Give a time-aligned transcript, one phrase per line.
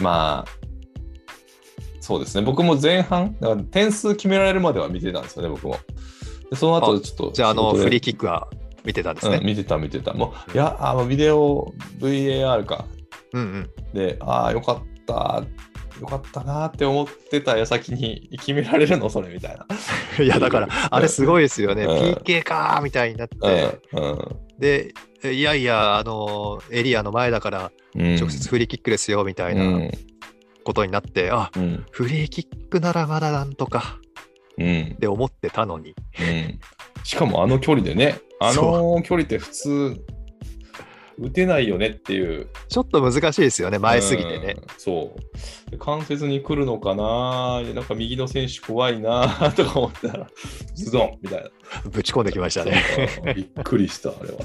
[0.00, 0.66] まあ、
[2.00, 2.44] そうですね。
[2.44, 5.76] 僕も前半、だから点数決められるまでは見てたんですよね、僕も。
[6.50, 8.48] でその後ちょっとじゃあ、あの、フリーキックは
[8.84, 9.38] 見てたんですね。
[9.38, 10.12] うん、見てた見てた。
[10.12, 12.84] もう、いや、あのビデオ VAR か。
[13.32, 13.70] うんうん。
[13.92, 15.42] で、ああ、よかった。
[16.00, 19.08] よかったなって思ってた矢先に決められるの？
[19.08, 19.66] それみたいな。
[20.22, 21.84] いや、だから、あれすごいですよね。
[21.84, 24.36] うん PK かーみたいになって、うん。
[24.58, 24.92] で、
[25.32, 28.16] いやいや、あの、エリアの前だから、うん。
[28.16, 29.90] 直接フリーキックですよ、みたいうんな
[30.64, 31.84] ことになって、あ、うん。
[31.90, 33.98] フリーキックならまだなんとか
[34.58, 34.92] うん。
[34.94, 35.94] って思ってたのに。
[36.20, 36.60] うん。
[37.04, 40.04] しかもあの距離でね、あの距離って普通、
[41.18, 42.48] 打てないよねっていう。
[42.68, 44.60] ちょっと難しいですよね、前すぎてねう。
[44.60, 44.66] ん。
[44.76, 45.70] そう。
[45.70, 47.62] で関節に来るのかな？
[47.74, 50.30] なんか右の選手怖いな とか思ったら、
[50.74, 51.50] ズドンみたいな。
[51.90, 52.82] ぶち込んできましたね。
[53.34, 54.40] びっくりした、あれは。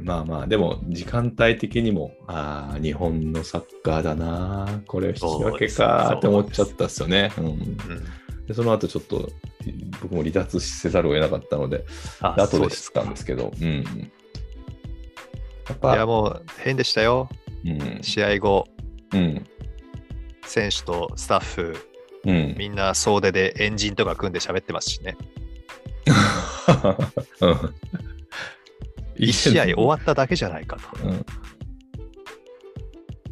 [0.00, 7.32] まあまあ、でも時間帯的にも、ああ、日本のサッカーだな、これ引き分けかって思っちゃったっすよね。
[7.38, 7.76] うん、うん
[8.46, 9.28] でその後ちょっと
[10.00, 11.84] 僕も離脱せざるを得なかったので、
[12.20, 13.74] あで後そうで知ったんですけど、うん。
[13.74, 13.94] やっい
[15.68, 17.28] や、ぱ、もう変でしたよ。
[17.64, 18.68] うん、試合後、
[19.12, 19.44] うん、
[20.44, 21.76] 選手とスタッフ、
[22.24, 22.54] うん。
[22.56, 25.16] みんな総出でエンジンとか組んで喋ってますしね。
[27.40, 27.74] うん
[29.18, 31.06] 1試合終わっただけじゃないかと。
[31.06, 31.24] うん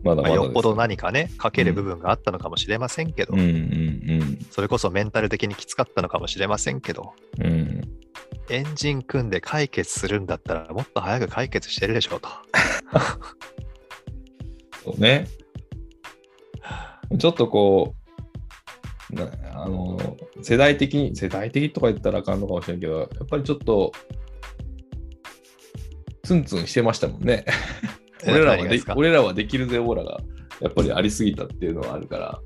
[0.03, 7.47] まだままあ、だですよっぽど何かね、かける部分があったのかもしれませんけど、うんうんそれこそメンタル的にきつかったのかもしれませんけど、うん。
[7.47, 7.81] うん
[8.51, 12.29] エンジン組んで解決するんだったら、もっと早く解決してるでしょうと。
[14.85, 15.27] そうね。
[17.19, 17.95] ちょっとこ
[19.11, 19.99] う、なあの、
[20.43, 23.93] 世代的に、世代的とか言ったらあかんのかもしれんけど、やっぱりちょっと、
[26.25, 27.45] ツンツンしてましたもんね。
[28.25, 30.21] え 俺らはで俺らはできるぜオーラが、
[30.61, 32.41] やっぱりありすぎたっていうのはあるから、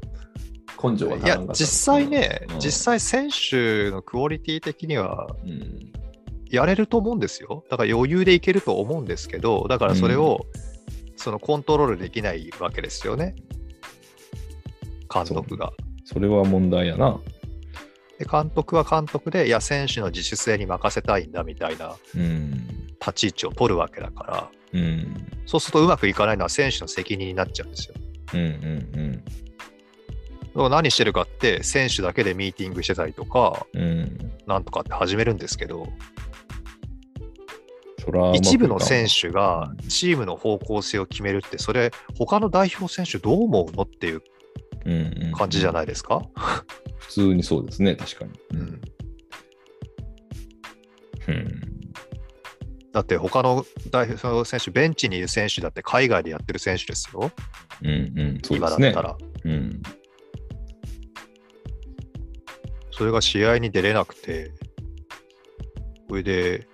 [0.82, 5.92] 根性が足いや実際ね、うん実際選手のクオリティ的にはうん
[6.50, 7.64] やれると思うんですよ。
[7.70, 10.46] だから余裕でいけると思うんですけど、だからそれを、
[11.16, 13.34] そのコントロールできないわけですよね。
[15.12, 15.72] 監督が。
[16.04, 17.20] それは問題やな。
[18.18, 22.77] で監督は監督で、いや、選手の自主性に任せたいんだみたいなうん。
[23.00, 25.26] 立ち位置を取るわけだから、うん。
[25.46, 27.94] そうするとうまくいかないのは選手の責任になっちゃうんですよ。
[28.34, 29.24] うんうん
[30.54, 33.82] だから何してるかって、選手だけでミーティングしてたりとか、うん。
[33.82, 34.32] うん。
[34.46, 35.88] なんとかって始めるんですけど、
[38.34, 44.22] 一部の選手がチームの方向性を決めるって、それ、他の代表選手どう思うのっていう
[44.86, 44.92] うん
[45.24, 46.22] うん感じじゃないですか？
[46.98, 48.30] 普通にそうですね、確かに。
[48.54, 48.80] うん
[51.28, 51.67] うん。
[52.92, 57.30] だって他の代表選手、ベンチにいる選手だって海外でやってる選手ですよ、
[57.82, 58.40] うんうん。
[58.42, 59.02] そうですね今だった。
[59.02, 59.16] ら。
[59.44, 59.82] うん。
[62.90, 64.50] それが試合に出れなくて、
[66.08, 66.66] それで、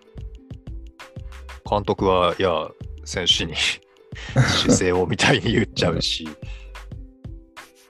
[1.68, 2.68] 監督は、いや、
[3.04, 3.54] 選手に
[4.32, 6.24] 姿勢をみたいに言っちゃうし、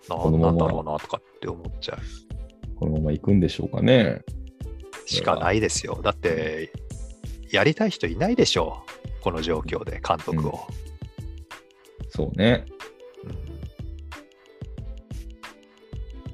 [0.09, 4.23] な このままなんだろうなとかって思っちゃうこのまま行くんでしょうかね。
[5.07, 6.01] しかないですよ。
[6.03, 6.73] だって、
[7.55, 8.85] やりたい人いないでしょ
[9.21, 10.61] う、この状況で監督を。
[12.11, 12.65] そうね。
[12.69, 12.75] うん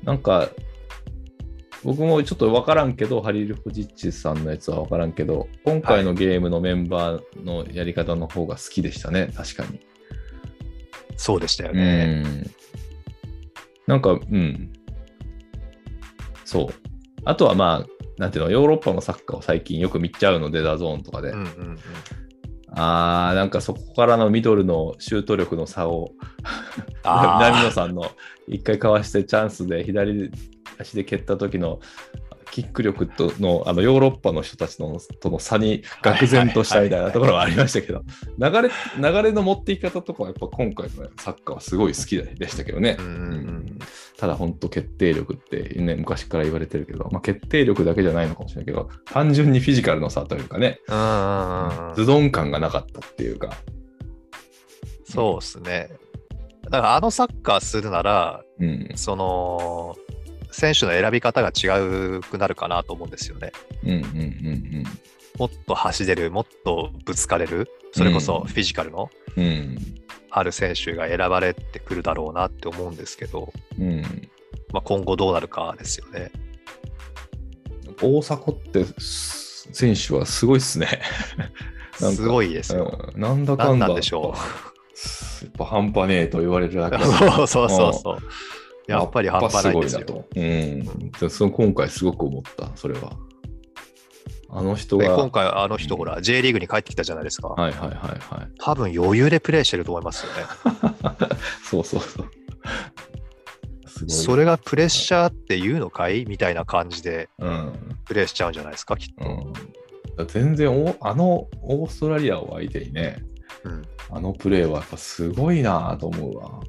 [0.02, 0.48] なんか、
[1.82, 9.80] 僕もちょっと分からんけど、ハリルホジッチさんのやつは分からんけど、今回のゲームのメンバーのやり方の方が好きでしたね、確かに。
[11.16, 12.22] そうでしたよね。
[12.22, 12.50] ん。
[13.86, 14.72] なんか、うん。
[16.44, 16.68] そう。
[17.24, 21.30] あとはまあ、なんていうの、ヨーロッパのサッカーを最近よく見ちゃうので、 DAZN とかで。
[21.30, 21.78] うんうんうん
[22.72, 26.12] あー、なんかそこからのミドルのシュート力の差を、
[27.02, 28.12] 南 野さんの
[28.46, 30.30] 一回かわしてチャンスで左
[30.78, 31.80] 足で蹴った時の
[32.52, 38.04] キック力とのあのヨーロッパの人たちのとの差に愕然としたみたいなところはありましたけど、
[38.38, 42.98] 流れ流れの持っていき方とかはやっぱ今回のサッカーはすごい好きでしたけどね。
[43.00, 43.78] うんうんうん
[44.20, 53.54] ただ本当決定力ってね、昔から言われてるけど、まあ、決定力だけじゃないのかもしれないけど、単純にフィジカルの差というかね、うんうんうんズドン感がなかったっていうか、
[55.04, 55.88] そうですね。
[56.64, 59.96] だからあのサッカーするなら、うん、その、
[60.50, 63.52] 選手の選び方が違うくなるかなと思うんですよね。
[63.84, 64.84] うん、うん、うん、
[65.38, 69.78] もっと走れる、もっとぶつかれる、それこそフィジカルのうん、うん、
[70.30, 74.02] ある選手が選ばれてくるだろうなって思うんですけど、うん。
[74.72, 76.30] まあ、今後どうなるかですよね。
[78.00, 81.02] 大迫って選手はすごいっすね。
[81.92, 83.10] すごいですよ。
[83.14, 83.72] うんなんだかんだ。
[83.72, 84.34] 何なんでしょ
[85.42, 88.18] やっぱ半端ねえと言われるだけで そうそうそうそう。
[88.86, 90.24] やっぱり半端ないんですよ。
[90.34, 91.30] うん。
[91.30, 93.12] その今回すごく思った、それは。
[94.52, 95.08] あの人が。
[95.08, 97.48] で今回、あの人、ほら、J リーグに帰ってきたじゃないですか。
[97.48, 98.48] はいはいはいはい。
[98.58, 100.44] 多分余裕でプレーしてると思いますよね。
[101.62, 102.30] そうそうそう。
[104.08, 106.24] それがプレッシャーっていうのかい？
[106.24, 107.96] みたいな感じでうん。
[108.06, 109.54] プレーしちゃうんじゃないですか、きっと。
[110.18, 113.22] うん、全然お、あのオーストラリアを相手にね、
[113.62, 116.60] うん、あのプレーはやっぱすごいなと思うわ。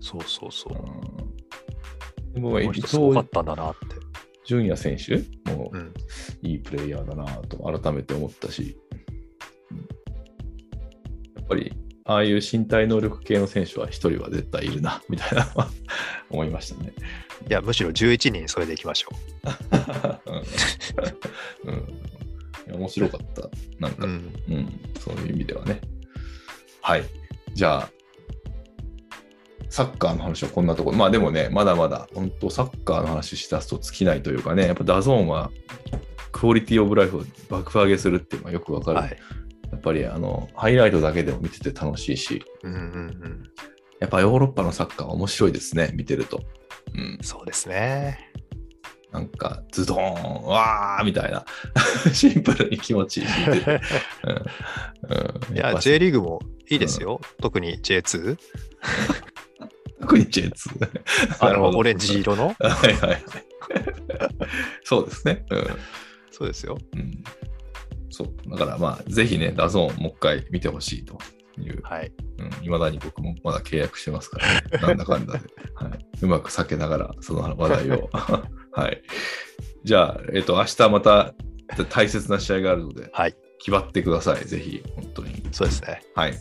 [0.00, 2.30] そうそうそうう。
[2.30, 4.05] ん、でも、この伊人すごかっ藤たんだなって。
[4.46, 5.16] 純也選手？
[5.52, 5.92] もうん、
[6.42, 8.76] いいプレイヤーだなと改めて思ったし、
[9.70, 11.72] うんやっぱり
[12.04, 15.70] ああいう身体能力系の選手は一人は絶対いるな みたいなのは
[16.30, 16.92] 思いましたね。
[17.48, 19.10] いや、むしろ11人それでいきましょ
[21.64, 23.48] うん うん面白かった。
[23.78, 23.94] なんう。
[23.96, 24.14] か、ううん
[24.58, 24.80] ん。
[24.98, 25.80] そういう意味ではね。
[26.80, 27.04] はい。
[27.54, 27.90] じゃあ、
[29.68, 30.96] サッカーの話はこんなところ。
[30.96, 35.50] まあでもね、まだまだ、本当サッカーの話しだすと尽きないというかね、やっぱ DAZN は
[36.32, 38.98] quality of life を爆上げするっていうのはよくわかる。
[38.98, 39.16] はい。
[39.72, 42.82] やっぱりあの、ハイライトだけでも見てて楽しいし、うんうんう
[43.28, 43.42] ん。
[44.00, 46.42] やっぱヨーロッパのサッカーは面白いですね、見てると。
[46.94, 47.18] うん。
[47.22, 48.32] そうですね。
[49.12, 51.44] なんか、ズドーン、わーみたいな、
[52.12, 53.80] シンプルに気持ちいい うん
[55.50, 57.20] うんいや、J リーグもいいですよ。
[57.40, 58.36] 特に J2。
[60.06, 60.88] 特に J2。
[61.40, 62.54] あなるほどのオレンジ色の？
[62.60, 63.22] はいはいはい。
[64.84, 65.44] そうですね。
[66.30, 66.78] そうですよ。
[66.94, 67.00] うん。
[67.00, 67.24] うん、
[68.10, 68.50] そう。
[68.50, 71.18] だからまあ、ぜひね、 DAZN もう一回見てほしいと
[71.58, 71.80] いう。
[71.82, 72.12] はい。
[72.38, 72.64] うん。
[72.64, 75.40] いまだに僕もまだ契約してますから、ね、なんだかんだで。
[75.74, 76.06] はい。
[76.22, 78.08] うまく避けながら、その話題を。
[78.72, 79.02] はい。
[79.84, 81.34] じゃあ、えっ、と、明日また
[81.90, 83.34] 大切な試合があるので、はい。
[83.58, 84.44] 決まってください。
[84.44, 85.42] ぜひ、本当に。
[85.50, 86.02] そうですね。
[86.14, 86.34] はい。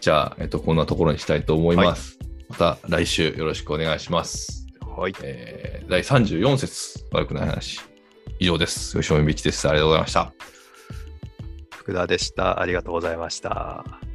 [0.00, 2.17] じゃあ、えっ、と、こんなところにしたいと思います。
[2.48, 4.66] また来週よろしくお願いします。
[4.80, 5.14] はい。
[5.22, 7.80] えー第34節、悪くない話。
[8.38, 9.00] 以上です。
[9.00, 9.66] 吉野美希です。
[9.68, 10.32] ありがとうございました。
[11.70, 12.60] 福田でした。
[12.60, 14.07] ありがとうございました。